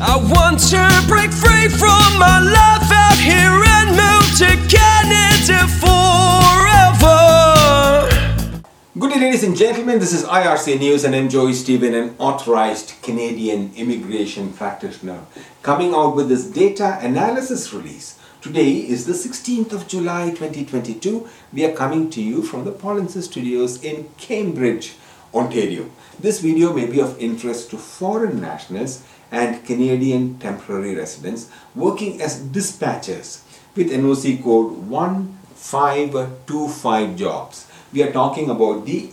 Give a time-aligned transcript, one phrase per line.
[0.00, 7.18] I want to break free from my life out here and move to Canada forever.
[8.96, 9.98] Good day, ladies and gentlemen.
[9.98, 15.26] This is IRC News, and I'm Joey Stephen, an authorized Canadian immigration practitioner,
[15.62, 18.20] coming out with this data analysis release.
[18.40, 21.28] Today is the 16th of July 2022.
[21.52, 24.94] We are coming to you from the Pollensis Studios in Cambridge,
[25.34, 25.90] Ontario.
[26.18, 32.40] This video may be of interest to foreign nationals and Canadian temporary residents working as
[32.40, 33.42] dispatchers
[33.76, 37.66] with NOC code 1525 jobs.
[37.92, 39.08] We are talking about the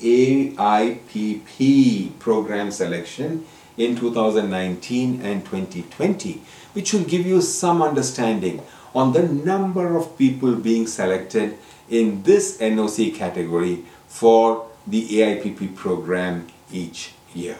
[0.55, 3.45] AIPP program selection
[3.77, 6.41] in 2019 and 2020,
[6.73, 8.61] which will give you some understanding
[8.93, 11.57] on the number of people being selected
[11.89, 17.57] in this NOC category for the AIPP program each year.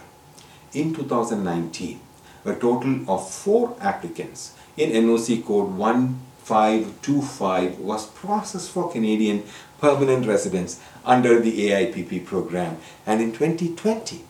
[0.74, 2.00] In 2019,
[2.46, 9.44] a total of four applicants in NOC code 1525 was processed for Canadian
[9.80, 14.22] permanent residents under the AIPP program and in 2020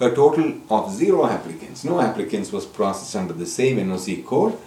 [0.00, 4.58] a total of zero applicants, no applicants was processed under the same NOC code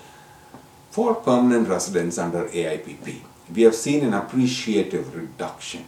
[0.89, 3.19] for permanent residents under AIPP.
[3.53, 5.83] We have seen an appreciative reduction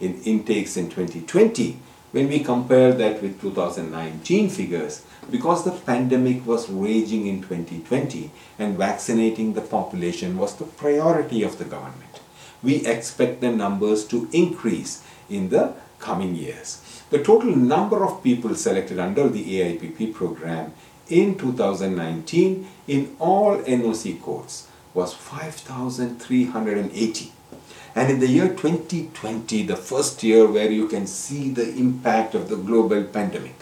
[0.00, 1.78] in intakes in 2020
[2.12, 8.76] when we compare that with 2019 figures because the pandemic was raging in 2020 and
[8.76, 12.20] vaccinating the population was the priority of the government.
[12.62, 16.82] We expect the numbers to increase in the coming years.
[17.10, 20.72] The total number of people selected under the AIPP program
[21.08, 27.32] in 2019 in all NOC codes was 5,380
[27.94, 32.48] and in the year 2020, the first year where you can see the impact of
[32.48, 33.58] the global pandemic,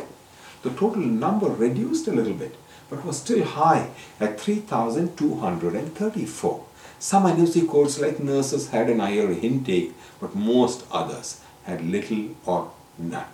[0.63, 2.55] the total number reduced a little bit,
[2.91, 6.65] but was still high at 3,234.
[6.99, 12.73] Some NOC codes like nurses had an higher intake, but most others had little or
[12.99, 13.29] none.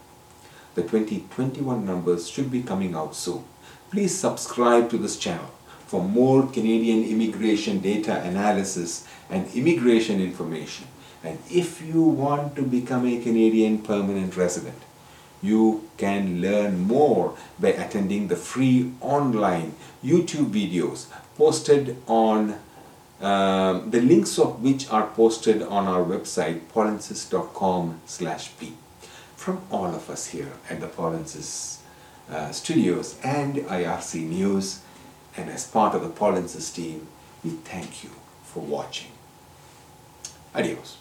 [0.75, 3.45] The 2021 numbers should be coming out soon.
[3.91, 5.51] Please subscribe to this channel
[5.87, 10.87] for more Canadian immigration data analysis and immigration information.
[11.23, 14.79] And if you want to become a Canadian permanent resident,
[15.43, 21.07] you can learn more by attending the free online YouTube videos
[21.37, 22.59] posted on
[23.21, 28.73] um, the links of which are posted on our website pollensis.com slash p.
[29.37, 31.79] From all of us here at the Pollensis
[32.31, 34.81] uh, studios and IRC News,
[35.37, 37.07] and as part of the Pollensis team,
[37.43, 38.11] we thank you
[38.45, 39.11] for watching.
[40.55, 40.99] Adios.